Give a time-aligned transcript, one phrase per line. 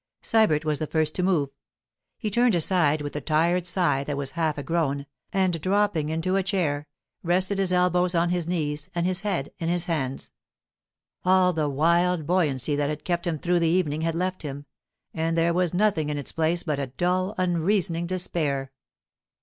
[0.23, 1.51] Sybert was the first to move.
[2.17, 6.35] He turned aside with a tired sigh that was half a groan, and dropping into
[6.37, 6.87] a chair,
[7.21, 10.31] rested his elbows on his knees and his head in his hands.
[11.23, 14.65] All the wild buoyancy that had kept him through the evening had left him,
[15.13, 18.71] and there was nothing in its place but a dull, unreasoning despair.